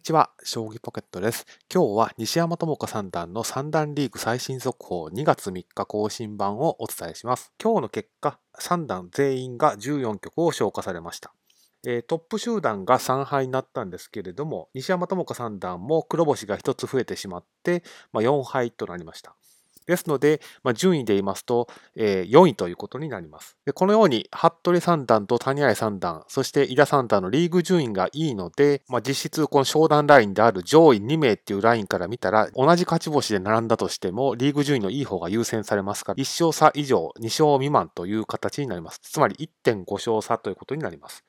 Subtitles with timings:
[0.00, 1.44] こんにちは、将棋ポケットです。
[1.70, 7.52] 今日は西山智子三段の三段リーグ最新速報2月3日更新版をお伝えします。
[7.62, 11.34] 今日の結果、三段全員が14局を消化されました。
[11.86, 19.36] えー、トップ集団が3敗になったんですけれども、西山智子三段も黒星が1つ増えてしまって、まあ、4敗となりました。
[19.86, 23.56] ですので、まあ、順位で言いますと、えー、4位ということになります。
[23.64, 39.00] でこのように、服部三段と谷合三段、そして井田三段のリーグ順位がいいので、まあ、実質この商談ラインである上位2名っていうラインから見たら、同じ勝ち星で並んだとしても、リーグ順位のいい方が優先されますから、1勝差以上、2勝未満という形になります。
[39.02, 41.24] つまり1.5勝差ということになります。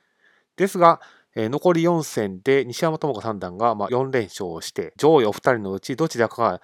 [0.55, 0.99] ですが、
[1.35, 6.61] 残り4戦で西山智子三段がま4連勝をして、上位お二人のうちどちらかが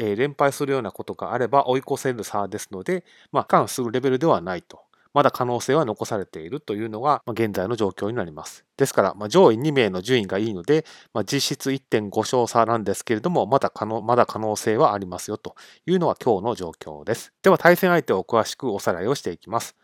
[0.00, 4.80] え連敗するようなことがあれば追い越せる差ですので、まあ、関するレベルではないと。
[5.12, 8.64] まだ可能性は残されているというのが、ま現在の状況になります。
[8.76, 17.32] ですから、ま上位2名の順位がいいので、ま実質1.5勝差なんですけれども、まだ可能まだ可能性はありますよというのが今日の状況です。
[17.42, 19.74] では、対戦相手を詳しくおさらいをしていきます。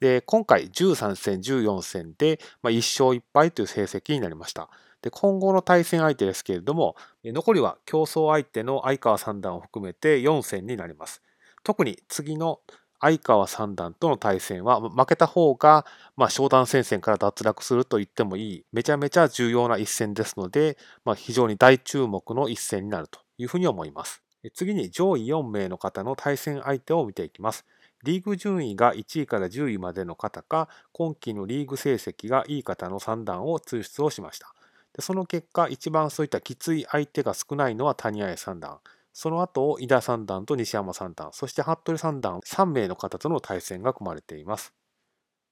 [0.00, 4.68] で今回13戦、14戦で、ま1勝1敗という成績になりました。
[5.02, 11.22] で今後の対戦相手ですけれども、残りは競争相手の相川三段を含めて4戦になります。
[11.64, 12.60] 特に次の
[13.00, 15.84] 相川三段との対戦は負けた方が、
[16.16, 24.22] まあ、商談戦線から脱落すると言ってもいいめちゃめちゃ重要な一戦ですので、まあ、非常に大注目の一戦になるというふうに思います。
[24.54, 27.64] 次に上位4名の方の対戦相手を見ていきます。
[28.04, 34.52] リーグ順位が1位から10位までの方か、今期のリーグ成績がいい方の3段を抽出をしました。
[34.94, 38.78] でその結果、一番そういったきつい相手が少ないのは谷合三段。
[39.12, 44.74] その後、井田三段と西山三段、そして服部三段、3名の方との対戦が組まれています。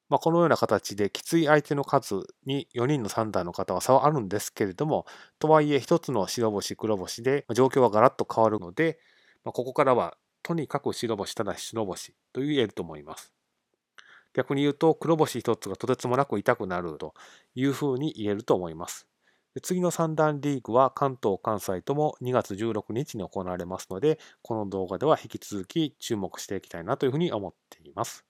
[0.08, 5.06] まあ、このような形できつい相手の数に4人の三段の方は差はあるんですけれども、
[5.38, 8.98] とはいえ1つの白星、黒星で状況はガラッと変わるので、
[9.44, 13.32] まあ、ここからはとにかく白星ただし白星と言えると思います。
[14.32, 17.14] 逆に言うと黒星1つがとてつもなく痛くなると
[17.54, 19.09] いうふうに言えると思います。
[19.62, 28.24] 次の三段リーグは関東、関西とも2月16日に行われますので、この動画では引き続き注目していきたいなというふうに思っています。